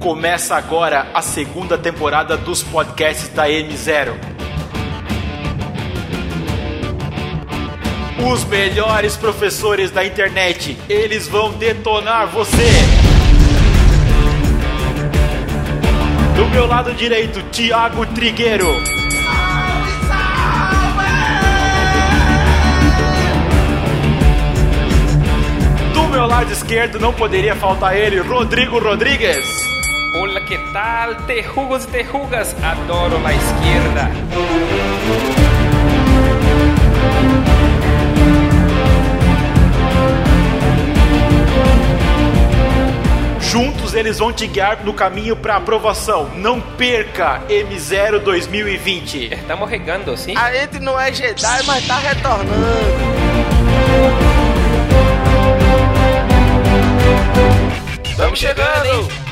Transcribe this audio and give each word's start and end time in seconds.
Começa 0.00 0.56
agora 0.56 1.08
a 1.12 1.20
segunda 1.20 1.76
temporada 1.76 2.34
dos 2.34 2.62
podcasts 2.62 3.28
da 3.28 3.46
M0. 3.46 4.14
Os 8.32 8.42
melhores 8.46 9.18
professores 9.18 9.90
da 9.90 10.02
internet, 10.02 10.78
eles 10.88 11.28
vão 11.28 11.52
detonar 11.52 12.28
você. 12.28 12.64
Do 16.34 16.46
meu 16.48 16.66
lado 16.66 16.94
direito, 16.94 17.42
Thiago 17.50 18.06
Trigueiro. 18.06 18.72
Do 25.92 26.08
meu 26.08 26.24
lado 26.26 26.50
esquerdo 26.50 26.98
não 26.98 27.12
poderia 27.12 27.54
faltar 27.54 27.94
ele, 27.94 28.18
Rodrigo 28.20 28.78
Rodrigues. 28.78 29.70
Hola, 30.12 30.40
que 30.40 30.58
tal? 30.72 31.14
Terrugos 31.26 31.84
e 31.84 31.86
terrugas, 31.86 32.56
adoro 32.64 33.22
la 33.22 33.32
izquierda. 33.32 34.10
Juntos 43.40 43.94
eles 43.94 44.18
vão 44.18 44.32
te 44.32 44.48
guiar 44.48 44.84
no 44.84 44.92
caminho 44.92 45.36
para 45.36 45.54
aprovação. 45.56 46.28
Não 46.34 46.60
perca 46.60 47.42
M0 47.48 48.18
2020. 48.18 49.32
Estamos 49.32 49.70
regando, 49.70 50.16
sim? 50.16 50.36
A 50.36 50.52
gente 50.52 50.80
não 50.80 50.98
é 50.98 51.12
Jedi, 51.12 51.62
mas 51.66 51.86
tá 51.86 51.98
retornando. 51.98 52.50
Estamos 58.04 58.38
chegando, 58.40 58.86
hein? 58.86 59.29